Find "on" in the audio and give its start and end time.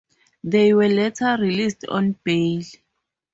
1.87-2.13